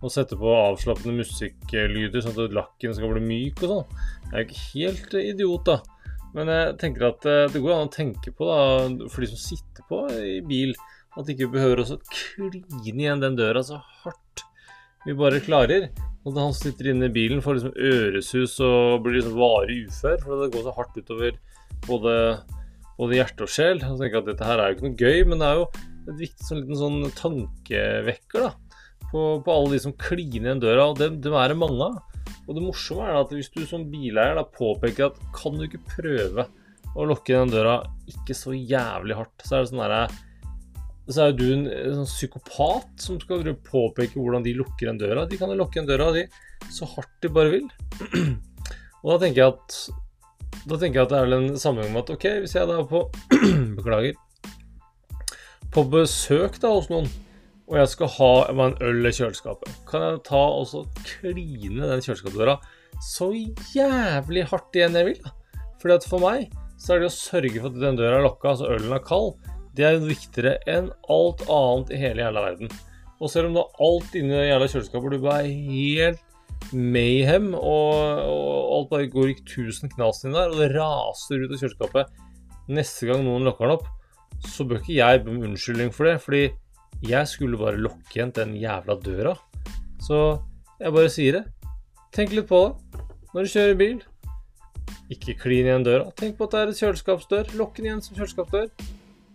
og 0.00 0.12
sette 0.12 0.36
på 0.40 0.52
avslappende 0.54 1.20
musikklyder 1.20 2.24
sånn 2.24 2.38
at 2.46 2.54
lakken 2.56 2.94
skal 2.96 3.12
bli 3.12 3.24
myk 3.24 3.64
og 3.66 3.72
sånn. 3.72 3.98
Jeg 4.30 4.36
er 4.38 4.46
ikke 4.46 4.62
helt 4.70 5.16
idiot, 5.20 5.68
da. 5.68 5.76
Men 6.36 6.50
jeg 6.52 6.76
tenker 6.80 7.08
at 7.10 7.26
eh, 7.28 7.48
det 7.52 7.60
går 7.60 7.74
an 7.74 7.90
å 7.90 7.92
tenke 7.92 8.32
på, 8.32 8.48
da, 8.48 9.08
for 9.10 9.24
de 9.24 9.30
som 9.32 9.40
sitter 9.42 9.86
på 9.90 10.04
i 10.16 10.38
bil, 10.46 10.72
at 11.18 11.26
vi 11.26 11.34
ikke 11.34 11.50
behøver 11.54 11.82
å 11.82 11.98
kline 12.06 13.02
igjen 13.02 13.22
den 13.22 13.38
døra 13.38 13.64
så 13.66 13.80
hardt 14.04 14.44
vi 15.06 15.16
bare 15.16 15.42
klarer. 15.42 15.88
Og 16.26 16.34
da 16.36 16.44
han 16.44 16.56
sitter 16.56 16.90
inne 16.92 17.08
i 17.08 17.14
bilen, 17.14 17.40
får 17.40 17.56
liksom 17.56 17.76
øresus 17.90 18.58
og 18.64 19.04
blir 19.04 19.16
liksom 19.16 19.38
varig 19.40 19.78
ufør, 19.88 20.18
for 20.24 20.42
det 20.42 20.50
går 20.52 20.66
så 20.66 20.74
hardt 20.76 20.98
utover 21.00 21.38
både, 21.86 22.16
både 22.98 23.16
hjerte 23.16 23.46
og 23.46 23.52
sjel. 23.52 23.80
Og 23.88 24.02
tenker 24.02 24.20
at 24.20 24.28
dette 24.28 24.50
her 24.50 24.60
er 24.60 24.68
jo 24.68 24.76
ikke 24.76 24.88
noe 24.90 25.00
gøy, 25.00 25.22
men 25.30 25.40
det 25.40 25.48
er 25.48 25.62
jo 25.62 25.70
et 26.10 26.18
viktig 26.20 26.48
sånn 26.50 26.60
liten 26.60 26.80
sånn 26.82 27.00
tankevekker, 27.16 28.50
da 28.50 28.70
på, 29.10 29.42
på 29.44 29.52
alle 29.52 29.74
de 29.74 29.82
som 29.82 29.96
kliner 29.98 30.50
igjen 30.50 30.62
døra, 30.62 30.88
og 30.90 30.98
dem, 31.00 31.18
dem 31.22 31.36
er 31.38 31.52
det 31.52 31.58
mange 31.58 31.88
av. 31.88 32.00
Og 32.46 32.56
det 32.56 32.64
morsomme 32.64 33.06
er 33.06 33.18
at 33.20 33.32
hvis 33.34 33.50
du 33.54 33.62
som 33.66 33.86
bileier 33.90 34.38
da 34.38 34.46
påpeker 34.46 35.10
at 35.10 35.20
kan 35.34 35.56
du 35.58 35.66
ikke 35.66 35.82
prøve 35.96 36.46
å 36.98 37.06
lokke 37.06 37.36
den 37.36 37.52
døra 37.52 37.80
ikke 38.10 38.34
så 38.36 38.54
jævlig 38.54 39.18
hardt, 39.18 39.46
så 39.46 39.56
er 39.56 39.64
det 39.64 39.70
sånn 39.72 39.82
derre 39.84 40.02
så 41.14 41.24
er 41.24 41.32
jo 41.32 41.38
du 41.40 41.46
en, 41.54 41.64
en 41.70 41.96
sånn 42.00 42.10
psykopat 42.10 43.04
som 43.04 43.18
skal 43.22 43.44
påpeke 43.66 44.18
hvordan 44.18 44.44
de 44.46 44.54
lukker 44.58 44.90
den 44.90 45.00
døra. 45.00 45.26
De 45.28 45.38
kan 45.40 45.52
jo 45.52 45.58
lukke 45.60 45.80
den 45.80 45.88
døra 45.88 46.10
de, 46.16 46.26
så 46.72 46.88
hardt 46.94 47.16
de 47.24 47.32
bare 47.34 47.54
vil. 47.56 47.68
og 49.02 49.12
da 49.14 49.18
tenker 49.24 49.42
jeg 49.42 49.54
at 49.54 49.80
da 50.68 50.76
tenker 50.76 51.00
jeg 51.00 51.06
at 51.06 51.12
det 51.12 51.18
er 51.18 51.26
vel 51.28 51.38
en 51.38 51.60
sammenheng 51.60 51.94
med 51.94 52.04
at 52.04 52.12
ok, 52.14 52.26
hvis 52.42 52.54
jeg 52.56 52.68
da 52.68 52.80
er 52.82 52.90
på 52.90 53.06
Beklager. 53.78 54.18
På 55.70 55.86
besøk 55.88 56.58
da 56.62 56.74
hos 56.74 56.90
noen 56.92 57.08
og 57.70 57.76
jeg 57.78 57.90
skal 57.92 58.08
ha 58.16 58.32
en 58.50 58.72
øl 58.82 59.06
i 59.06 59.12
kjøleskapet, 59.14 59.74
kan 59.86 60.02
jeg 60.02 60.22
ta 60.26 60.40
og 60.42 60.64
så 60.66 60.80
kline 61.06 61.86
den 61.86 62.02
kjøleskapsdøra 62.02 62.56
så 63.00 63.30
jævlig 63.74 64.42
hardt 64.50 64.76
igjen 64.76 64.98
jeg 64.98 65.06
vil. 65.06 65.30
Fordi 65.80 65.94
at 65.94 66.06
for 66.10 66.22
meg 66.22 66.50
så 66.80 66.96
er 66.96 67.02
det 67.02 67.10
å 67.10 67.14
sørge 67.14 67.60
for 67.60 67.70
at 67.70 67.78
den 67.78 67.98
døra 68.00 68.18
er 68.18 68.26
lokka, 68.26 68.52
altså 68.52 68.72
ølen 68.74 68.96
er 68.96 69.04
kald, 69.04 69.34
det 69.80 69.88
er 69.88 70.00
viktigere 70.04 70.56
enn 70.70 70.90
alt 71.12 71.44
annet 71.48 71.92
i 71.94 72.00
hele 72.00 72.24
jævla 72.24 72.46
verden. 72.48 72.72
Og 73.20 73.30
selv 73.32 73.50
om 73.50 73.56
da 73.58 73.66
alt 73.84 74.16
inni 74.16 74.32
det 74.32 74.48
jævla 74.48 74.68
kjøleskapet 74.72 75.14
du 75.14 75.22
bare 75.24 75.44
er 75.44 75.54
helt 75.70 76.26
mayhem, 76.72 77.52
og, 77.56 77.94
og, 78.24 78.58
alt 78.76 78.90
bare 78.92 79.08
går 79.12 79.32
i 79.32 79.38
tusen 79.48 79.92
knas 79.92 80.24
inn 80.24 80.36
der, 80.36 80.52
og 80.52 80.60
det 80.60 80.70
raser 80.74 81.44
ut 81.44 81.54
av 81.54 81.62
kjøleskapet 81.62 82.20
neste 82.70 83.08
gang 83.08 83.24
noen 83.26 83.46
lokker 83.48 83.66
den 83.66 83.78
opp, 83.78 83.88
så 84.46 84.64
bør 84.68 84.80
ikke 84.80 84.98
jeg 84.98 85.24
be 85.24 85.32
om 85.32 85.42
unnskyldning 85.48 85.90
for 85.94 86.08
det. 86.08 86.20
fordi 86.22 86.44
jeg 87.06 87.28
skulle 87.28 87.58
bare 87.58 87.80
lukke 87.80 88.14
igjen 88.14 88.32
den 88.36 88.54
jævla 88.60 88.96
døra. 89.00 89.34
Så 90.04 90.40
jeg 90.80 90.92
bare 90.92 91.12
sier 91.12 91.38
det. 91.38 91.44
Tenk 92.12 92.32
litt 92.36 92.48
på 92.48 92.60
det 92.66 93.02
når 93.34 93.46
du 93.46 93.52
kjører 93.52 93.76
bil. 93.78 93.98
Ikke 95.10 95.36
klin 95.38 95.68
igjen 95.68 95.86
døra. 95.86 96.10
Tenk 96.18 96.36
på 96.38 96.48
at 96.48 96.54
det 96.54 96.60
er 96.60 96.72
et 96.72 96.80
kjøleskapsdør. 96.80 97.52
Lokk 97.58 97.78
den 97.78 97.88
igjen 97.88 98.02
som 98.04 98.18
kjøleskapsdør. 98.18 98.68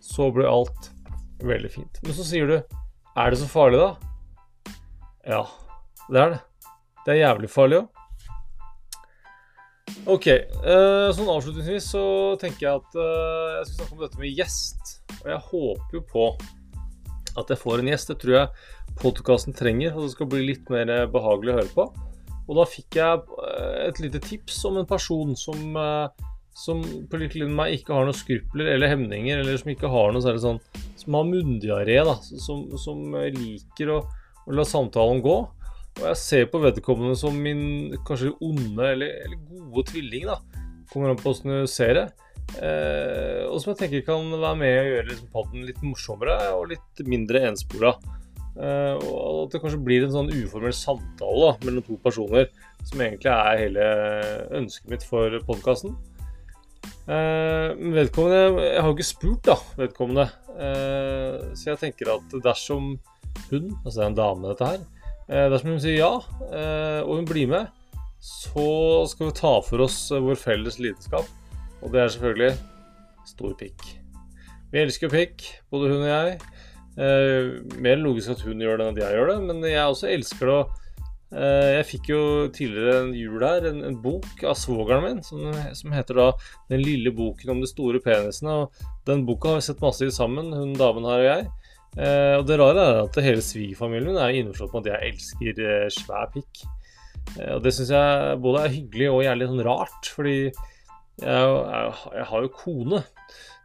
Så 0.06 0.30
blir 0.34 0.50
alt 0.50 0.92
veldig 1.46 1.72
fint. 1.74 2.02
Men 2.06 2.16
så 2.18 2.26
sier 2.28 2.50
du 2.50 2.56
Er 2.60 3.32
det 3.32 3.40
så 3.42 3.50
farlig, 3.50 3.82
da? 3.82 4.74
Ja, 5.26 5.44
det 6.12 6.22
er 6.22 6.34
det. 6.36 6.42
Det 7.06 7.14
er 7.14 7.22
jævlig 7.24 7.50
farlig 7.50 7.82
òg. 7.82 7.92
Ok, 10.06 10.28
uh, 10.62 11.10
sånn 11.18 11.30
avslutningsvis 11.34 11.88
så 11.96 12.04
tenker 12.42 12.68
jeg 12.68 12.82
at 12.82 12.98
uh, 13.00 13.56
jeg 13.58 13.70
skal 13.70 13.80
snakke 13.80 13.96
om 13.96 14.04
dette 14.04 14.22
med 14.22 14.38
gjest. 14.38 14.92
Og 15.24 15.32
jeg 15.32 15.42
håper 15.48 15.98
jo 15.98 16.04
på 16.12 16.28
at 17.40 17.52
jeg 17.52 17.62
får 17.62 17.82
en 17.82 17.90
gjest. 17.92 18.12
Det 18.12 18.20
tror 18.22 18.38
jeg 18.38 18.76
podkasten 19.02 19.56
trenger, 19.56 19.96
og 19.96 20.06
det 20.06 20.14
skal 20.14 20.30
bli 20.32 20.44
litt 20.52 20.70
mer 20.74 20.92
eh, 20.92 21.08
behagelig 21.12 21.54
å 21.54 21.58
høre 21.60 21.74
på. 21.76 21.88
Og 22.46 22.60
da 22.60 22.68
fikk 22.70 23.00
jeg 23.00 23.24
eh, 23.42 23.82
et 23.90 24.02
lite 24.04 24.22
tips 24.24 24.62
om 24.70 24.80
en 24.82 24.90
person 24.90 25.36
som, 25.40 25.62
eh, 25.82 26.28
som 26.56 26.82
på 27.12 27.20
litt 27.20 27.36
linje 27.36 27.52
meg 27.56 27.76
ikke 27.76 27.92
har 27.92 28.08
noen 28.08 28.16
skrupler 28.16 28.72
eller 28.72 28.94
hemninger, 28.94 29.42
eller 29.42 29.60
som 29.60 29.74
ikke 29.74 29.92
har 29.92 30.14
noe 30.16 30.24
særlig 30.24 30.44
sånn 30.46 30.62
Som 31.02 31.18
har 31.20 31.28
munndiaré, 31.28 31.98
da. 32.08 32.16
Som, 32.24 32.70
som 32.80 33.02
liker 33.36 33.92
å, 33.92 34.00
å, 34.46 34.54
la 34.56 34.64
samtalen 34.66 35.20
gå. 35.26 35.36
Og 35.96 36.06
jeg 36.10 36.20
ser 36.20 36.48
på 36.52 36.64
vedkommende 36.64 37.18
som 37.20 37.36
min 37.36 37.94
kanskje 38.08 38.34
onde 38.44 38.88
eller, 38.96 39.20
eller 39.26 39.42
gode 39.68 39.90
tvilling, 39.92 40.30
da. 40.32 40.40
Kommer 40.94 41.12
an 41.12 41.20
på 41.20 41.34
åssen 41.34 41.52
du 41.52 41.68
ser 41.70 41.94
det. 42.00 42.08
Eh, 42.62 43.44
og 43.50 43.60
som 43.60 43.74
jeg 43.74 43.82
tenker 43.84 44.08
kan 44.08 44.28
være 44.32 44.58
med 44.60 44.76
og 44.80 44.92
gjøre 44.94 45.08
liksom 45.12 45.32
padden 45.34 45.68
litt 45.68 45.80
morsommere 45.84 46.36
og 46.56 46.70
litt 46.72 47.06
mindre 47.10 47.44
enspora. 47.50 47.96
Eh, 48.56 48.96
og 48.96 49.46
at 49.46 49.56
det 49.56 49.64
kanskje 49.66 49.84
blir 49.84 50.08
en 50.08 50.16
sånn 50.16 50.32
uformell 50.32 50.76
samtale 50.76 51.50
da, 51.50 51.54
mellom 51.68 51.84
to 51.84 52.00
personer, 52.04 52.48
som 52.88 53.02
egentlig 53.04 53.34
er 53.36 53.64
hele 53.66 53.88
ønsket 54.64 54.94
mitt 54.94 55.08
for 55.08 55.36
podkasten. 55.48 55.98
Eh, 57.06 57.72
vedkommende 57.94 58.64
Jeg 58.64 58.82
har 58.82 58.88
jo 58.90 58.96
ikke 58.96 59.06
spurt, 59.06 59.42
da, 59.46 59.56
vedkommende. 59.78 60.26
Eh, 60.58 61.52
så 61.54 61.72
jeg 61.74 61.82
tenker 61.82 62.16
at 62.16 62.36
dersom 62.44 62.96
hun, 63.52 63.74
altså 63.84 64.00
det 64.00 64.06
er 64.06 64.10
en 64.10 64.18
dame, 64.18 64.48
dette 64.50 64.70
her, 64.72 64.86
eh, 65.30 65.48
dersom 65.54 65.76
hun 65.76 65.82
sier 65.84 66.00
ja, 66.00 66.14
og 67.04 67.12
hun 67.20 67.28
blir 67.30 67.50
med, 67.52 67.68
så 68.24 69.06
skal 69.12 69.30
vi 69.30 69.38
ta 69.38 69.54
for 69.62 69.86
oss 69.86 70.00
vår 70.10 70.40
felles 70.40 70.80
lidenskap. 70.82 71.28
Og 71.84 71.94
det 71.94 72.02
er 72.02 72.14
selvfølgelig 72.16 72.56
stor 73.30 73.54
pikk. 73.60 73.86
Vi 74.72 74.82
elsker 74.82 75.12
pikk, 75.12 75.46
både 75.70 75.92
hun 75.92 76.02
og 76.02 76.10
jeg. 76.10 76.40
Mer 77.84 78.00
logisk 78.02 78.34
at 78.34 78.42
hun 78.48 78.64
gjør 78.64 78.80
det 78.80 78.88
enn 78.88 78.96
at 78.96 79.04
jeg 79.04 79.20
gjør 79.20 79.30
det, 79.30 79.38
men 79.46 79.62
jeg 79.68 79.84
også 79.84 80.10
elsker 80.10 80.50
det. 80.50 80.58
Eh, 80.64 80.85
jeg 81.34 81.86
fikk 81.90 82.10
jo 82.12 82.20
tidligere 82.54 83.00
en 83.02 83.14
jul 83.18 83.42
her 83.44 83.66
en, 83.68 83.80
en 83.88 83.96
bok 84.00 84.44
av 84.46 84.54
svogeren 84.56 85.02
min 85.04 85.24
som, 85.26 85.42
som, 85.76 85.92
heter 85.92 86.20
da 86.20 86.28
'Den 86.70 86.84
lille 86.86 87.12
boken 87.12 87.56
om 87.56 87.64
de 87.64 87.68
store 87.68 88.00
penisene'. 88.00 88.54
og 88.54 88.86
Den 89.10 89.26
boka 89.26 89.50
har 89.50 89.60
vi 89.60 89.66
sett 89.66 89.82
masse 89.82 90.06
i 90.06 90.14
sammen, 90.14 90.54
hun 90.54 90.78
damen 90.78 91.08
her 91.10 91.24
og 91.24 91.28
jeg. 91.28 91.48
Eh, 91.96 92.36
og 92.36 92.44
det 92.48 92.58
rare 92.60 92.82
er 92.84 92.98
at 93.06 93.18
hele 93.24 93.44
svigerfamilien 93.44 94.12
min 94.12 94.20
er 94.20 94.36
innforstått 94.36 94.74
med 94.76 94.88
at 94.88 94.90
jeg 94.92 95.14
elsker 95.14 95.62
eh, 95.64 95.88
svær 95.96 96.28
pikk. 96.34 96.66
Eh, 97.40 97.54
og 97.56 97.64
det 97.64 97.72
syns 97.76 97.94
jeg 97.96 98.40
både 98.44 98.66
er 98.66 98.74
hyggelig 98.74 99.12
og 99.14 99.24
jævlig 99.24 99.48
sånn 99.52 99.66
rart, 99.70 100.12
fordi 100.18 100.36
jeg, 100.44 100.52
jeg, 101.24 101.94
jeg 102.20 102.28
har 102.32 102.44
jo 102.44 102.54
kone, 102.60 103.02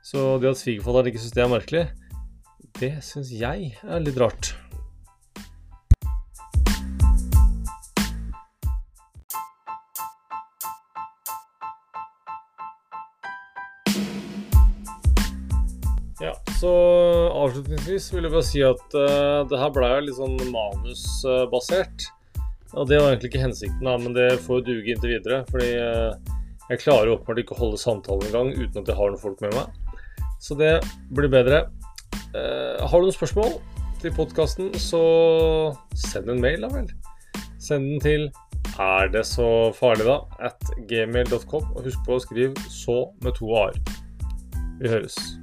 så 0.07 0.26
det 0.38 0.52
at 0.52 0.62
svigerfatteren 0.62 1.11
ikke 1.11 1.25
syns 1.25 1.35
det 1.35 1.45
er 1.45 1.55
merkelig, 1.57 1.85
det 2.79 2.93
syns 3.02 3.35
jeg 3.35 3.73
er 3.83 4.05
litt 4.05 4.21
rart. 4.23 4.55
Så 16.61 16.71
avslutningsvis 17.40 18.11
vil 18.12 18.26
jeg 18.26 18.33
bare 18.35 18.47
si 18.47 18.61
at 18.64 18.97
uh, 18.97 19.47
det 19.49 19.61
her 19.61 19.71
ble 19.73 19.88
jo 19.88 20.00
litt 20.05 20.19
sånn 20.19 20.37
manusbasert. 20.52 22.09
Og 22.76 22.87
det 22.87 23.00
var 23.00 23.11
egentlig 23.11 23.33
ikke 23.33 23.47
hensikten, 23.47 23.87
da, 23.87 23.97
men 23.99 24.14
det 24.14 24.29
får 24.45 24.61
jo 24.61 24.67
duge 24.69 24.93
inntil 24.93 25.14
videre. 25.17 25.40
Fordi 25.49 25.71
uh, 25.81 26.37
jeg 26.71 26.83
klarer 26.85 27.14
åpenbart 27.14 27.40
ikke 27.43 27.57
å 27.57 27.62
holde 27.62 27.81
samtalen 27.81 28.29
i 28.29 28.35
gang 28.35 28.52
uten 28.59 28.83
at 28.83 28.93
jeg 28.93 28.99
har 28.99 29.12
noen 29.12 29.23
folk 29.23 29.40
med 29.45 29.57
meg. 29.57 29.97
Så 30.40 30.57
det 30.59 30.76
blir 31.17 31.33
bedre. 31.33 31.64
Uh, 32.37 32.76
har 32.85 33.00
du 33.00 33.09
noen 33.09 33.17
spørsmål 33.17 33.57
til 34.05 34.14
podkasten, 34.17 34.71
så 34.81 35.02
send 35.97 36.31
en 36.33 36.45
mail, 36.45 36.64
da 36.64 36.73
vel. 36.73 36.93
Send 37.61 37.95
den 37.95 38.05
til 38.05 38.31
er 38.81 39.11
det 39.12 39.26
så 39.29 39.73
farlig, 39.76 40.07
da? 40.09 40.21
at 40.52 40.73
gmail.com. 40.93 41.73
Og 41.75 41.85
husk 41.88 42.05
på 42.07 42.17
å 42.17 42.25
skrive 42.25 42.69
'så' 42.69 43.05
med 43.25 43.37
to 43.40 43.55
a-er. 43.57 43.76
Vi 44.81 44.88
høres. 44.88 45.39